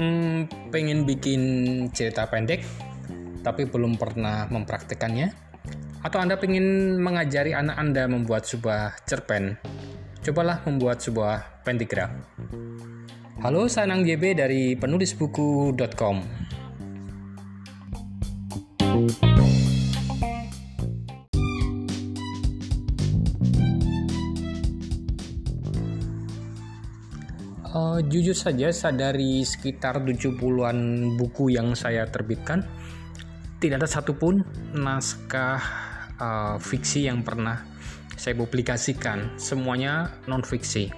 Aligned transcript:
Hmm, 0.00 0.50
pengen 0.74 1.06
bikin 1.06 1.42
cerita 1.94 2.26
pendek, 2.26 2.66
tapi 3.46 3.70
belum 3.70 3.94
pernah 3.94 4.50
mempraktekannya? 4.50 5.30
Atau 6.02 6.18
Anda 6.18 6.42
pengen 6.42 6.98
mengajari 6.98 7.54
anak 7.54 7.76
Anda 7.78 8.10
membuat 8.10 8.50
sebuah 8.50 8.98
cerpen? 9.06 9.62
Cobalah 10.26 10.66
membuat 10.66 10.98
sebuah 10.98 11.62
pentigraf. 11.62 12.10
Halo, 13.46 13.70
saya 13.70 13.86
Nang 13.94 14.02
JB 14.02 14.34
dari 14.34 14.74
penulisbuku.com. 14.74 16.49
Uh, 28.00 28.08
jujur 28.08 28.32
saja, 28.32 28.72
dari 28.96 29.44
sekitar 29.44 30.00
70-an 30.00 30.78
buku 31.20 31.52
yang 31.52 31.76
saya 31.76 32.08
terbitkan, 32.08 32.64
tidak 33.60 33.84
ada 33.84 33.88
satupun 33.92 34.40
naskah 34.72 35.60
uh, 36.16 36.56
fiksi 36.56 37.12
yang 37.12 37.20
pernah 37.20 37.60
saya 38.16 38.32
publikasikan. 38.40 39.36
Semuanya 39.36 40.16
non-fiksi. 40.24 40.88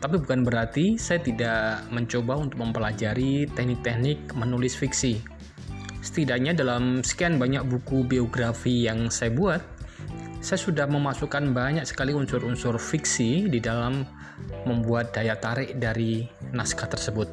Tapi 0.00 0.16
bukan 0.16 0.48
berarti 0.48 0.96
saya 0.96 1.20
tidak 1.20 1.84
mencoba 1.92 2.40
untuk 2.40 2.64
mempelajari 2.64 3.52
teknik-teknik 3.52 4.32
menulis 4.32 4.72
fiksi. 4.72 5.20
Setidaknya 6.00 6.56
dalam 6.56 7.04
sekian 7.04 7.36
banyak 7.36 7.68
buku 7.68 8.08
biografi 8.08 8.88
yang 8.88 9.12
saya 9.12 9.28
buat, 9.28 9.60
saya 10.42 10.58
sudah 10.58 10.90
memasukkan 10.90 11.54
banyak 11.54 11.86
sekali 11.86 12.10
unsur-unsur 12.10 12.74
fiksi 12.82 13.46
di 13.46 13.62
dalam 13.62 14.02
membuat 14.66 15.14
daya 15.14 15.38
tarik 15.38 15.78
dari 15.78 16.26
naskah 16.50 16.90
tersebut. 16.90 17.30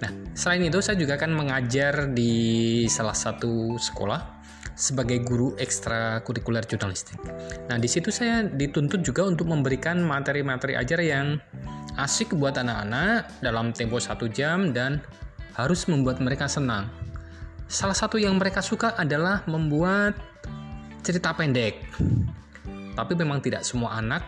Nah, 0.00 0.10
selain 0.32 0.64
itu 0.64 0.80
saya 0.80 0.96
juga 0.96 1.20
akan 1.20 1.36
mengajar 1.36 2.08
di 2.08 2.84
salah 2.88 3.12
satu 3.12 3.76
sekolah 3.76 4.32
sebagai 4.72 5.20
guru 5.24 5.56
ekstrakurikuler 5.60 6.64
jurnalistik. 6.64 7.20
Nah, 7.68 7.76
di 7.76 7.88
situ 7.88 8.08
saya 8.08 8.48
dituntut 8.48 9.04
juga 9.04 9.28
untuk 9.28 9.52
memberikan 9.52 10.00
materi-materi 10.00 10.72
ajar 10.72 11.00
yang 11.04 11.36
asik 12.00 12.32
buat 12.32 12.56
anak-anak 12.56 13.44
dalam 13.44 13.76
tempo 13.76 14.00
satu 14.00 14.28
jam 14.28 14.72
dan 14.72 15.04
harus 15.56 15.84
membuat 15.88 16.20
mereka 16.20 16.48
senang. 16.48 16.88
Salah 17.68 17.96
satu 17.96 18.20
yang 18.20 18.36
mereka 18.36 18.60
suka 18.60 18.96
adalah 18.96 19.42
membuat 19.48 20.16
cerita 21.06 21.30
pendek. 21.30 21.86
Tapi 22.98 23.12
memang 23.14 23.38
tidak 23.38 23.62
semua 23.62 24.02
anak 24.02 24.26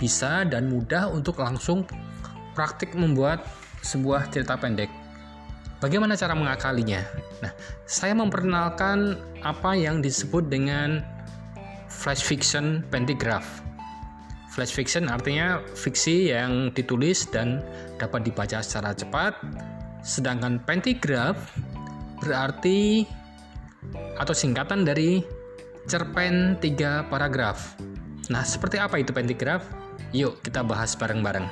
bisa 0.00 0.48
dan 0.48 0.72
mudah 0.72 1.12
untuk 1.12 1.36
langsung 1.44 1.84
praktik 2.56 2.96
membuat 2.96 3.44
sebuah 3.84 4.32
cerita 4.32 4.56
pendek. 4.56 4.88
Bagaimana 5.84 6.14
cara 6.14 6.32
mengakalinya? 6.32 7.02
Nah, 7.42 7.52
saya 7.84 8.14
memperkenalkan 8.14 9.18
apa 9.42 9.74
yang 9.74 9.98
disebut 9.98 10.46
dengan 10.46 11.02
flash 11.90 12.22
fiction 12.22 12.86
pentigraph. 12.88 13.60
Flash 14.54 14.72
fiction 14.72 15.10
artinya 15.10 15.58
fiksi 15.74 16.30
yang 16.30 16.70
ditulis 16.70 17.26
dan 17.34 17.60
dapat 17.98 18.22
dibaca 18.30 18.62
secara 18.62 18.94
cepat, 18.94 19.34
sedangkan 20.06 20.62
pentigraph 20.62 21.40
berarti 22.22 23.02
atau 24.22 24.30
singkatan 24.30 24.86
dari 24.86 25.41
cerpen 25.86 26.58
tiga 26.62 27.06
paragraf. 27.10 27.74
Nah, 28.30 28.46
seperti 28.46 28.78
apa 28.78 29.02
itu 29.02 29.10
pentigraph? 29.10 29.66
Yuk 30.14 30.38
kita 30.44 30.62
bahas 30.62 30.94
bareng-bareng. 30.94 31.46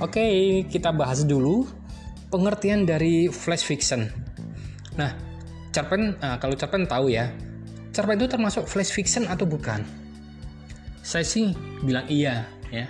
Oke, 0.00 0.64
kita 0.72 0.96
bahas 0.96 1.28
dulu 1.28 1.68
pengertian 2.32 2.88
dari 2.88 3.28
flash 3.28 3.68
fiction. 3.68 4.08
Nah, 4.96 5.12
cerpen, 5.76 6.16
nah, 6.16 6.40
kalau 6.40 6.56
cerpen 6.56 6.88
tahu 6.88 7.12
ya, 7.12 7.28
cerpen 7.92 8.16
itu 8.16 8.24
termasuk 8.24 8.64
flash 8.64 8.96
fiction 8.96 9.28
atau 9.28 9.44
bukan? 9.44 9.84
Saya 11.04 11.20
sih 11.20 11.52
bilang 11.84 12.08
iya, 12.08 12.48
ya. 12.70 12.86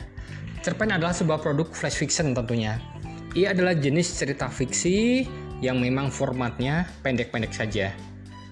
Cerpen 0.61 0.93
adalah 0.93 1.17
sebuah 1.17 1.41
produk 1.41 1.73
flash 1.73 1.97
fiction 1.97 2.37
tentunya. 2.37 2.77
Ia 3.33 3.57
adalah 3.57 3.73
jenis 3.73 4.21
cerita 4.21 4.53
fiksi 4.53 5.25
yang 5.65 5.81
memang 5.81 6.13
formatnya 6.13 6.89
pendek-pendek 7.01 7.53
saja. 7.53 7.93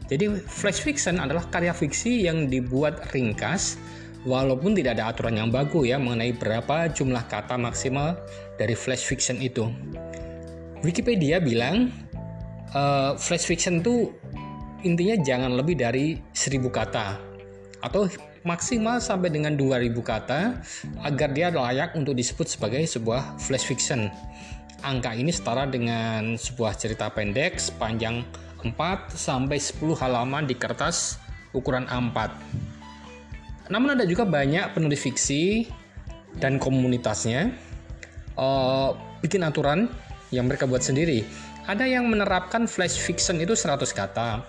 Jadi 0.09 0.41
flash 0.49 0.81
fiction 0.81 1.21
adalah 1.21 1.45
karya 1.53 1.77
fiksi 1.77 2.25
yang 2.25 2.49
dibuat 2.49 3.13
ringkas 3.13 3.77
walaupun 4.25 4.73
tidak 4.73 4.97
ada 4.97 5.13
aturan 5.13 5.37
yang 5.37 5.49
baku 5.53 5.85
ya 5.85 6.01
mengenai 6.01 6.33
berapa 6.33 6.89
jumlah 6.89 7.29
kata 7.29 7.61
maksimal 7.61 8.17
dari 8.57 8.73
flash 8.73 9.05
fiction 9.05 9.37
itu. 9.37 9.69
Wikipedia 10.81 11.45
bilang 11.45 11.93
uh, 12.73 13.19
flash 13.21 13.45
fiction 13.45 13.85
itu 13.85 14.15
intinya 14.87 15.19
jangan 15.21 15.53
lebih 15.59 15.77
dari 15.77 16.17
1000 16.33 16.63
kata 16.73 17.19
atau 17.83 18.07
maksimal 18.47 19.03
sampai 19.03 19.33
dengan 19.33 19.55
2000 19.59 19.95
kata 20.03 20.63
agar 21.03 21.29
dia 21.35 21.49
layak 21.51 21.95
untuk 21.99 22.15
disebut 22.15 22.47
sebagai 22.47 22.83
sebuah 22.87 23.39
flash 23.43 23.67
fiction. 23.67 24.11
Angka 24.87 25.11
ini 25.15 25.35
setara 25.35 25.67
dengan 25.67 26.39
sebuah 26.39 26.79
cerita 26.79 27.11
pendek 27.11 27.59
sepanjang 27.59 28.23
4 28.63 28.75
sampai 29.11 29.59
10 29.59 29.99
halaman 29.99 30.47
di 30.47 30.55
kertas 30.55 31.19
ukuran 31.51 31.87
A4. 31.91 32.31
Namun 33.69 33.99
ada 33.99 34.05
juga 34.07 34.23
banyak 34.25 34.73
penulis 34.73 35.03
fiksi 35.03 35.69
dan 36.39 36.63
komunitasnya 36.63 37.51
uh, 38.39 38.95
bikin 39.21 39.43
aturan 39.43 39.91
yang 40.31 40.47
mereka 40.47 40.65
buat 40.65 40.81
sendiri. 40.81 41.27
Ada 41.69 41.85
yang 41.85 42.09
menerapkan 42.09 42.65
flash 42.65 42.97
fiction 42.97 43.43
itu 43.43 43.53
100 43.53 43.85
kata. 43.93 44.41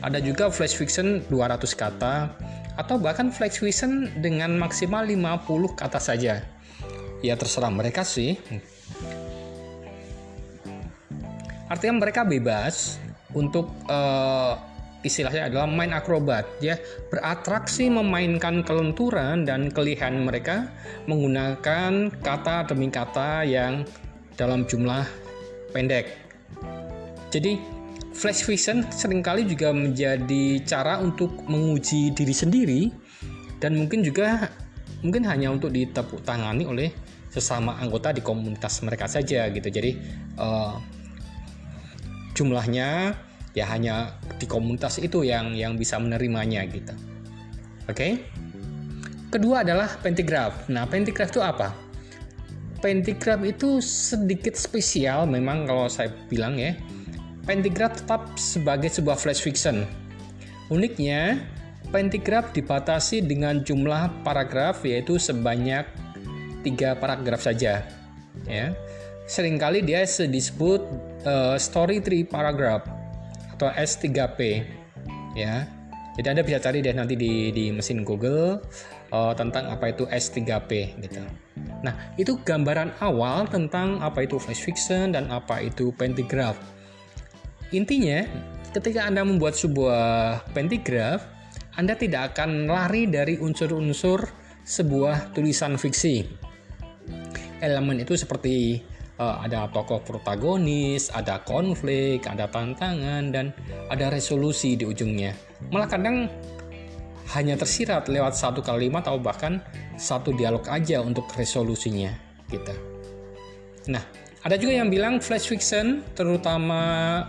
Ada 0.00 0.24
juga 0.24 0.48
flash 0.48 0.72
fiction 0.72 1.20
200 1.28 1.68
kata 1.76 2.32
atau 2.76 2.96
bahkan 2.96 3.28
flash 3.28 3.60
fiction 3.60 4.08
dengan 4.20 4.56
maksimal 4.56 5.04
50 5.04 5.76
kata 5.76 6.00
saja. 6.00 6.44
Ya 7.22 7.34
terserah 7.38 7.70
mereka 7.70 8.02
sih. 8.02 8.36
Artinya 11.70 12.04
mereka 12.04 12.26
bebas 12.28 13.00
untuk 13.32 13.72
uh, 13.88 14.60
istilahnya 15.02 15.50
adalah 15.50 15.66
main 15.66 15.90
akrobat 15.90 16.46
ya 16.62 16.78
beratraksi 17.10 17.90
memainkan 17.90 18.62
kelenturan 18.62 19.42
dan 19.42 19.72
kelihan 19.74 20.22
mereka 20.22 20.70
menggunakan 21.10 22.12
kata 22.22 22.70
demi 22.70 22.88
kata 22.88 23.42
yang 23.42 23.82
dalam 24.38 24.64
jumlah 24.64 25.04
pendek. 25.74 26.12
Jadi 27.32 27.81
flash 28.12 28.44
fiction 28.44 28.84
sering 28.92 29.24
kali 29.24 29.48
juga 29.48 29.72
menjadi 29.72 30.60
cara 30.64 31.00
untuk 31.00 31.32
menguji 31.48 32.12
diri 32.12 32.34
sendiri 32.36 32.82
dan 33.58 33.76
mungkin 33.76 34.04
juga 34.04 34.52
mungkin 35.02 35.26
hanya 35.26 35.50
untuk 35.50 35.74
ditepuk 35.74 36.22
tangani 36.22 36.64
oleh 36.68 36.94
sesama 37.32 37.80
anggota 37.80 38.12
di 38.12 38.20
komunitas 38.20 38.84
mereka 38.84 39.08
saja 39.08 39.48
gitu. 39.48 39.68
Jadi 39.72 39.96
uh, 40.36 40.76
jumlahnya 42.36 43.16
ya 43.52 43.64
hanya 43.68 44.16
di 44.36 44.44
komunitas 44.48 45.00
itu 45.00 45.24
yang 45.24 45.56
yang 45.56 45.80
bisa 45.80 45.96
menerimanya 45.96 46.64
gitu. 46.68 46.92
Oke. 47.88 47.96
Okay? 47.96 48.12
Kedua 49.32 49.64
adalah 49.64 49.88
pentigraf. 50.04 50.68
Nah, 50.68 50.84
pentigraf 50.84 51.32
itu 51.32 51.40
apa? 51.40 51.72
Pentigraf 52.84 53.40
itu 53.48 53.80
sedikit 53.80 54.52
spesial 54.60 55.24
memang 55.24 55.64
kalau 55.64 55.88
saya 55.88 56.12
bilang 56.28 56.60
ya. 56.60 56.76
Pentigraf 57.42 57.98
tetap 57.98 58.38
sebagai 58.38 58.86
sebuah 58.86 59.18
flash 59.18 59.42
fiction. 59.42 59.82
Uniknya, 60.70 61.42
pentigraf 61.90 62.54
dibatasi 62.54 63.26
dengan 63.26 63.60
jumlah 63.66 64.22
paragraf 64.22 64.86
yaitu 64.86 65.18
sebanyak 65.18 65.84
tiga 66.62 66.94
paragraf 66.94 67.42
saja. 67.42 67.82
Ya, 68.46 68.72
sering 69.26 69.58
kali 69.58 69.82
dia 69.82 70.04
disebut 70.06 70.82
uh, 71.26 71.56
story 71.58 72.02
tree 72.02 72.26
paragraph 72.26 72.84
atau 73.54 73.70
S3P 73.78 74.66
ya 75.38 75.64
jadi 76.18 76.36
anda 76.36 76.42
bisa 76.44 76.60
cari 76.60 76.84
deh 76.84 76.92
nanti 76.92 77.16
di, 77.16 77.54
di 77.54 77.70
mesin 77.72 78.02
Google 78.04 78.60
uh, 79.14 79.32
tentang 79.32 79.70
apa 79.70 79.94
itu 79.94 80.04
S3P 80.10 80.98
gitu 81.00 81.22
nah 81.80 81.94
itu 82.18 82.34
gambaran 82.42 82.98
awal 82.98 83.46
tentang 83.46 84.02
apa 84.02 84.26
itu 84.26 84.36
flash 84.36 84.66
fiction 84.66 85.14
dan 85.14 85.30
apa 85.30 85.62
itu 85.62 85.94
pentigraph 85.94 86.58
intinya 87.72 88.24
ketika 88.72 89.08
anda 89.08 89.24
membuat 89.24 89.56
sebuah 89.56 90.44
pentigraph 90.52 91.24
anda 91.76 91.96
tidak 91.96 92.36
akan 92.36 92.68
lari 92.68 93.08
dari 93.08 93.40
unsur-unsur 93.40 94.28
sebuah 94.62 95.32
tulisan 95.32 95.80
fiksi 95.80 96.24
elemen 97.62 98.02
itu 98.02 98.18
seperti 98.18 98.82
uh, 99.22 99.38
ada 99.40 99.70
tokoh 99.70 100.02
protagonis, 100.02 101.08
ada 101.14 101.40
konflik, 101.46 102.26
ada 102.26 102.50
tantangan 102.50 103.30
dan 103.30 103.54
ada 103.86 104.10
resolusi 104.10 104.74
di 104.74 104.82
ujungnya. 104.82 105.32
Malah 105.70 105.88
kadang 105.88 106.26
hanya 107.38 107.54
tersirat 107.54 108.10
lewat 108.10 108.34
satu 108.34 108.60
kalimat 108.60 109.06
atau 109.06 109.22
bahkan 109.22 109.62
satu 109.94 110.34
dialog 110.34 110.66
aja 110.68 111.00
untuk 111.00 111.30
resolusinya 111.38 112.12
kita. 112.50 112.74
Nah, 113.88 114.02
ada 114.42 114.58
juga 114.58 114.74
yang 114.74 114.90
bilang 114.90 115.22
flash 115.22 115.48
fiction 115.48 116.02
terutama 116.18 117.22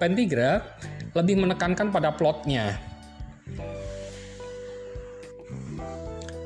pentigraph 0.00 0.64
lebih 1.12 1.44
menekankan 1.44 1.92
pada 1.92 2.16
plotnya. 2.16 2.80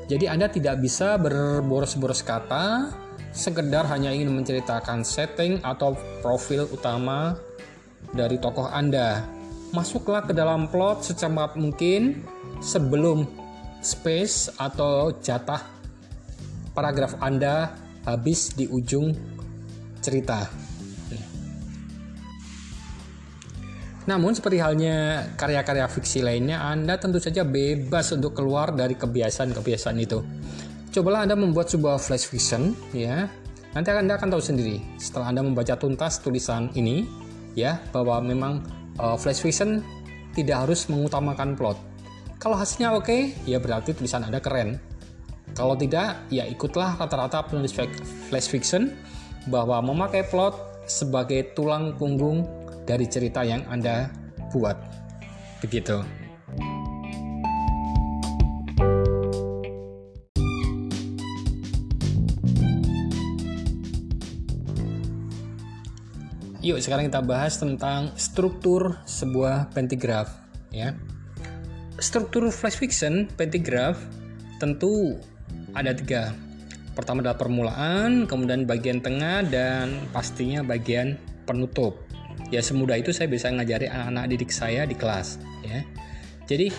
Jadi 0.05 0.29
Anda 0.29 0.51
tidak 0.51 0.85
bisa 0.85 1.17
berboros-boros 1.17 2.21
kata, 2.21 2.93
sekedar 3.33 3.89
hanya 3.89 4.13
ingin 4.13 4.37
menceritakan 4.37 5.01
setting 5.01 5.57
atau 5.65 5.97
profil 6.21 6.69
utama 6.69 7.33
dari 8.13 8.37
tokoh 8.37 8.69
Anda. 8.69 9.25
Masuklah 9.73 10.21
ke 10.21 10.35
dalam 10.35 10.69
plot 10.69 11.09
secepat 11.09 11.57
mungkin 11.57 12.21
sebelum 12.61 13.25
space 13.81 14.53
atau 14.61 15.09
jatah 15.25 15.65
paragraf 16.77 17.17
Anda 17.17 17.73
habis 18.05 18.53
di 18.53 18.69
ujung 18.69 19.09
cerita. 20.05 20.64
Namun 24.05 24.37
seperti 24.37 24.61
halnya 24.61 25.25
karya-karya 25.33 25.89
fiksi 25.89 26.21
lainnya, 26.21 26.61
Anda 26.61 27.01
tentu 27.01 27.17
saja 27.17 27.41
bebas 27.41 28.13
untuk 28.13 28.37
keluar 28.37 28.69
dari 28.69 28.93
kebiasaan-kebiasaan 28.93 29.97
itu. 29.97 30.21
Cobalah 30.93 31.25
Anda 31.25 31.33
membuat 31.33 31.73
sebuah 31.73 31.97
flash 31.97 32.29
fiction, 32.29 32.77
ya. 32.93 33.25
Nanti 33.73 33.89
Anda 33.91 34.15
akan 34.15 34.29
tahu 34.31 34.41
sendiri 34.45 34.79
setelah 35.01 35.33
Anda 35.33 35.41
membaca 35.41 35.73
tuntas 35.73 36.21
tulisan 36.21 36.69
ini, 36.77 37.09
ya, 37.57 37.81
bahwa 37.89 38.21
memang 38.21 38.61
uh, 39.01 39.17
flash 39.17 39.41
fiction 39.41 39.81
tidak 40.37 40.69
harus 40.69 40.85
mengutamakan 40.85 41.57
plot. 41.57 41.75
Kalau 42.37 42.61
hasilnya 42.61 42.93
oke, 42.93 43.09
okay, 43.09 43.33
ya 43.49 43.57
berarti 43.57 43.97
tulisan 43.97 44.21
Anda 44.21 44.37
keren. 44.37 44.77
Kalau 45.57 45.73
tidak, 45.73 46.29
ya 46.29 46.45
ikutlah 46.45 46.93
rata-rata 46.99 47.41
penulis 47.47 47.73
flash 48.29 48.47
fiction 48.53 48.93
bahwa 49.49 49.81
memakai 49.81 50.29
plot 50.29 50.53
sebagai 50.85 51.57
tulang 51.57 51.97
punggung 51.97 52.45
dari 52.85 53.09
cerita 53.09 53.41
yang 53.41 53.65
Anda 53.67 54.13
buat. 54.53 54.77
Begitu. 55.59 56.05
Yuk 66.65 66.81
sekarang 66.81 67.05
kita 67.05 67.21
bahas 67.21 67.61
tentang 67.61 68.09
struktur 68.17 68.97
sebuah 69.05 69.69
pentigraf 69.77 70.33
ya. 70.73 70.97
Struktur 72.01 72.49
flash 72.49 72.81
fiction 72.81 73.29
pentigraf 73.37 74.01
tentu 74.57 75.13
ada 75.77 75.93
tiga. 75.93 76.33
Pertama 76.97 77.21
adalah 77.21 77.37
permulaan, 77.37 78.25
kemudian 78.25 78.65
bagian 78.65 78.97
tengah 79.03 79.45
dan 79.45 80.09
pastinya 80.09 80.65
bagian 80.65 81.19
penutup 81.45 82.04
ya 82.53 82.61
semudah 82.61 82.97
itu 82.99 83.09
saya 83.09 83.29
bisa 83.29 83.49
ngajari 83.49 83.89
anak-anak 83.89 84.25
didik 84.31 84.51
saya 84.53 84.85
di 84.85 84.93
kelas 84.93 85.41
ya. 85.65 85.81
Jadi 86.45 86.69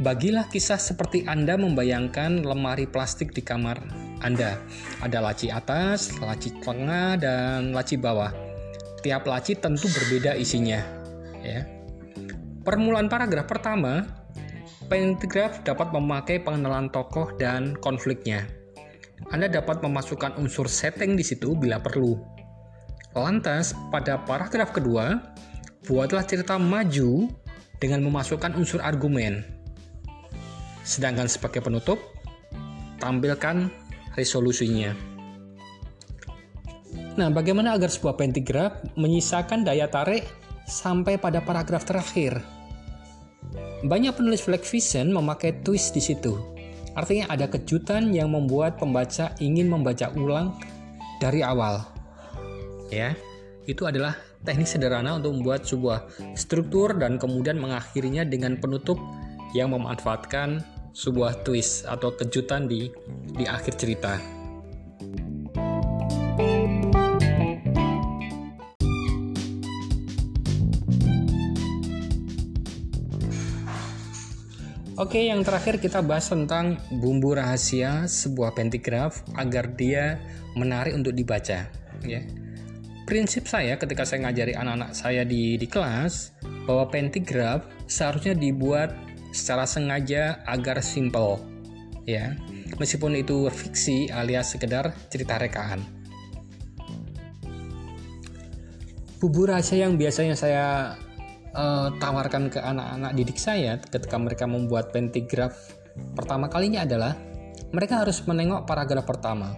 bagilah 0.00 0.48
kisah 0.52 0.76
seperti 0.76 1.24
Anda 1.24 1.56
membayangkan 1.56 2.44
lemari 2.44 2.84
plastik 2.84 3.32
di 3.32 3.40
kamar 3.40 3.80
Anda. 4.20 4.60
Ada 5.00 5.18
laci 5.24 5.48
atas 5.48 6.16
laci 6.20 6.52
tengah 6.60 7.16
dan 7.16 7.72
laci 7.72 7.96
bawah. 7.96 8.32
Tiap 9.00 9.24
laci 9.24 9.56
tentu 9.56 9.88
berbeda 9.88 10.36
isinya 10.36 10.80
ya. 11.40 11.64
Permulaan 12.66 13.06
paragraf 13.06 13.46
pertama 13.46 14.02
pentagraf 14.90 15.62
dapat 15.62 15.90
memakai 15.94 16.42
pengenalan 16.42 16.90
tokoh 16.90 17.34
dan 17.38 17.78
konfliknya. 17.78 18.46
Anda 19.32 19.48
dapat 19.50 19.80
memasukkan 19.82 20.38
unsur 20.38 20.68
setting 20.70 21.16
di 21.16 21.24
situ 21.24 21.56
bila 21.56 21.80
perlu. 21.80 22.35
Lantas, 23.16 23.72
pada 23.88 24.20
paragraf 24.28 24.76
kedua, 24.76 25.24
buatlah 25.88 26.20
cerita 26.28 26.60
maju 26.60 27.32
dengan 27.80 28.04
memasukkan 28.04 28.52
unsur 28.52 28.84
argumen. 28.84 29.40
Sedangkan 30.84 31.24
sebagai 31.24 31.64
penutup, 31.64 31.96
tampilkan 33.00 33.72
resolusinya. 34.20 34.92
Nah, 37.16 37.32
bagaimana 37.32 37.72
agar 37.72 37.88
sebuah 37.88 38.20
pentigraf 38.20 38.84
menyisakan 39.00 39.64
daya 39.64 39.88
tarik 39.88 40.28
sampai 40.68 41.16
pada 41.16 41.40
paragraf 41.40 41.88
terakhir? 41.88 42.44
Banyak 43.80 44.12
penulis 44.12 44.44
flag 44.44 44.60
vision 44.60 45.08
memakai 45.08 45.56
twist 45.64 45.96
di 45.96 46.04
situ. 46.04 46.36
Artinya 46.92 47.32
ada 47.32 47.48
kejutan 47.48 48.12
yang 48.12 48.28
membuat 48.36 48.76
pembaca 48.76 49.32
ingin 49.40 49.72
membaca 49.72 50.12
ulang 50.12 50.52
dari 51.16 51.40
awal 51.40 51.95
ya 52.90 53.14
itu 53.66 53.82
adalah 53.82 54.14
teknik 54.46 54.70
sederhana 54.70 55.18
untuk 55.18 55.34
membuat 55.34 55.66
sebuah 55.66 56.06
struktur 56.38 56.94
dan 56.94 57.18
kemudian 57.18 57.58
mengakhirinya 57.58 58.22
dengan 58.22 58.54
penutup 58.62 58.96
yang 59.58 59.74
memanfaatkan 59.74 60.62
sebuah 60.94 61.42
twist 61.42 61.84
atau 61.84 62.14
kejutan 62.14 62.70
di 62.70 62.88
di 63.36 63.44
akhir 63.44 63.74
cerita. 63.76 64.16
Oke, 74.96 75.28
yang 75.28 75.44
terakhir 75.44 75.76
kita 75.76 76.00
bahas 76.00 76.32
tentang 76.32 76.80
bumbu 76.88 77.36
rahasia 77.36 78.08
sebuah 78.08 78.56
pentigraf 78.56 79.28
agar 79.36 79.76
dia 79.76 80.16
menarik 80.56 80.96
untuk 80.96 81.12
dibaca, 81.12 81.68
ya 82.00 82.45
prinsip 83.06 83.46
saya 83.46 83.78
ketika 83.78 84.02
saya 84.02 84.26
ngajari 84.26 84.58
anak-anak 84.58 84.90
saya 84.92 85.22
di, 85.22 85.54
di 85.54 85.70
kelas 85.70 86.34
bahwa 86.66 86.90
pentigraf 86.90 87.62
seharusnya 87.86 88.34
dibuat 88.34 88.92
secara 89.30 89.62
sengaja 89.64 90.42
agar 90.44 90.82
simple 90.82 91.38
ya. 92.02 92.34
Meskipun 92.82 93.14
itu 93.14 93.46
fiksi 93.46 94.10
alias 94.10 94.52
sekedar 94.52 94.90
cerita 95.06 95.38
rekaan. 95.38 95.86
Bubur 99.22 99.54
rahasia 99.54 99.86
yang 99.86 99.96
biasanya 99.96 100.34
saya 100.36 100.66
uh, 101.56 101.88
tawarkan 101.96 102.52
ke 102.52 102.60
anak-anak 102.60 103.16
didik 103.16 103.38
saya 103.40 103.80
ketika 103.80 104.18
mereka 104.20 104.44
membuat 104.44 104.92
pentigraf 104.92 105.56
pertama 106.12 106.52
kalinya 106.52 106.84
adalah 106.84 107.16
mereka 107.72 108.04
harus 108.04 108.20
menengok 108.28 108.68
paragraf 108.68 109.08
pertama 109.08 109.56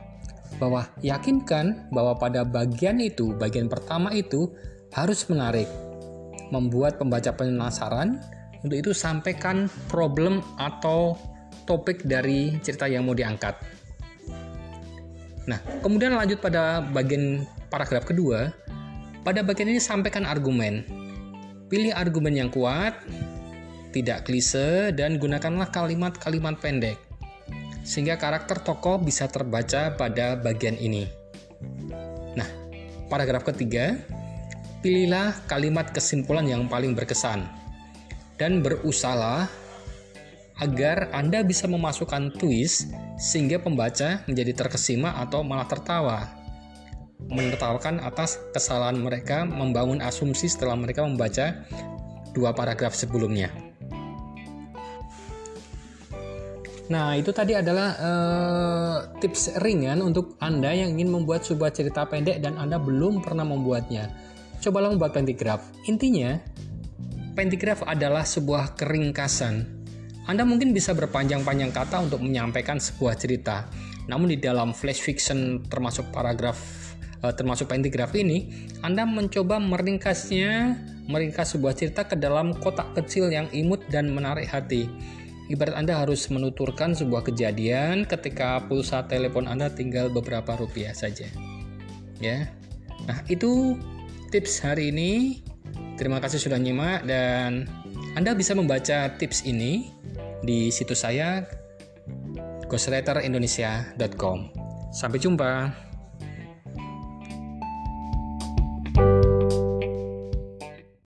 bahwa 0.56 0.88
yakinkan 1.04 1.92
bahwa 1.92 2.16
pada 2.16 2.42
bagian 2.42 2.96
itu, 2.98 3.36
bagian 3.36 3.68
pertama 3.68 4.08
itu 4.16 4.48
harus 4.96 5.28
menarik, 5.28 5.68
membuat 6.48 6.96
pembaca 6.96 7.28
penasaran. 7.36 8.16
Untuk 8.58 8.74
itu 8.74 8.90
sampaikan 8.90 9.70
problem 9.86 10.42
atau 10.58 11.14
topik 11.62 12.02
dari 12.02 12.58
cerita 12.58 12.90
yang 12.90 13.06
mau 13.06 13.14
diangkat. 13.14 13.54
Nah, 15.46 15.62
kemudian 15.84 16.18
lanjut 16.18 16.42
pada 16.42 16.82
bagian 16.82 17.46
paragraf 17.70 18.02
kedua. 18.02 18.50
Pada 19.22 19.46
bagian 19.46 19.70
ini 19.70 19.78
sampaikan 19.78 20.26
argumen. 20.26 20.82
Pilih 21.70 21.94
argumen 21.94 22.34
yang 22.34 22.50
kuat, 22.50 22.98
tidak 23.94 24.26
klise, 24.26 24.90
dan 24.96 25.22
gunakanlah 25.22 25.68
kalimat-kalimat 25.70 26.58
pendek 26.58 27.07
sehingga 27.88 28.20
karakter 28.20 28.60
tokoh 28.60 29.00
bisa 29.00 29.32
terbaca 29.32 29.96
pada 29.96 30.36
bagian 30.36 30.76
ini. 30.76 31.08
Nah, 32.36 32.44
paragraf 33.08 33.48
ketiga, 33.48 33.96
pilihlah 34.84 35.32
kalimat 35.48 35.88
kesimpulan 35.88 36.44
yang 36.44 36.68
paling 36.68 36.92
berkesan 36.92 37.48
dan 38.36 38.60
berusahalah 38.60 39.48
agar 40.60 41.08
Anda 41.16 41.40
bisa 41.40 41.64
memasukkan 41.64 42.36
twist 42.36 42.92
sehingga 43.16 43.56
pembaca 43.56 44.20
menjadi 44.28 44.52
terkesima 44.66 45.16
atau 45.16 45.40
malah 45.40 45.64
tertawa. 45.64 46.28
Menertawakan 47.18 48.04
atas 48.04 48.38
kesalahan 48.54 49.00
mereka 49.00 49.42
membangun 49.42 50.04
asumsi 50.04 50.46
setelah 50.46 50.78
mereka 50.78 51.02
membaca 51.02 51.66
dua 52.36 52.54
paragraf 52.54 52.94
sebelumnya. 52.94 53.67
Nah, 56.88 57.12
itu 57.20 57.28
tadi 57.36 57.52
adalah 57.52 57.88
uh, 58.00 58.96
tips 59.20 59.60
ringan 59.60 60.00
untuk 60.00 60.40
Anda 60.40 60.72
yang 60.72 60.96
ingin 60.96 61.12
membuat 61.12 61.44
sebuah 61.44 61.68
cerita 61.72 62.08
pendek 62.08 62.40
dan 62.40 62.56
Anda 62.56 62.80
belum 62.80 63.20
pernah 63.20 63.44
membuatnya. 63.44 64.08
Cobalah 64.64 64.96
membuat 64.96 65.12
pentigraf. 65.12 65.68
Intinya, 65.84 66.40
pentigraf 67.36 67.84
adalah 67.84 68.24
sebuah 68.24 68.72
keringkasan. 68.72 69.78
Anda 70.24 70.48
mungkin 70.48 70.72
bisa 70.72 70.96
berpanjang-panjang 70.96 71.72
kata 71.76 72.08
untuk 72.08 72.24
menyampaikan 72.24 72.80
sebuah 72.80 73.20
cerita. 73.20 73.68
Namun 74.08 74.32
di 74.32 74.38
dalam 74.40 74.72
flash 74.72 75.04
fiction 75.04 75.60
termasuk 75.68 76.08
paragraf 76.08 76.88
uh, 77.22 77.34
termasuk 77.34 77.70
Pentigraph 77.70 78.14
ini, 78.14 78.70
Anda 78.82 79.04
mencoba 79.04 79.58
meringkasnya, 79.58 80.76
meringkas 81.08 81.56
sebuah 81.56 81.74
cerita 81.74 82.06
ke 82.06 82.14
dalam 82.14 82.54
kotak 82.58 82.94
kecil 82.94 83.30
yang 83.32 83.48
imut 83.50 83.82
dan 83.90 84.10
menarik 84.12 84.46
hati. 84.48 84.86
Ibarat 85.48 85.80
Anda 85.80 86.04
harus 86.04 86.28
menuturkan 86.28 86.92
sebuah 86.92 87.24
kejadian 87.24 88.04
ketika 88.04 88.60
pulsa 88.68 89.08
telepon 89.08 89.48
Anda 89.48 89.72
tinggal 89.72 90.12
beberapa 90.12 90.60
rupiah 90.60 90.92
saja. 90.92 91.24
Ya. 92.20 92.52
Nah, 93.08 93.24
itu 93.32 93.80
tips 94.28 94.60
hari 94.60 94.92
ini. 94.92 95.40
Terima 95.96 96.20
kasih 96.20 96.36
sudah 96.36 96.60
nyimak 96.60 97.08
dan 97.08 97.64
Anda 98.12 98.36
bisa 98.36 98.52
membaca 98.52 99.08
tips 99.16 99.48
ini 99.48 99.88
di 100.44 100.68
situs 100.68 101.02
saya 101.02 101.48
ghostwriterindonesia.com. 102.68 104.38
Sampai 104.92 105.16
jumpa. 105.16 105.87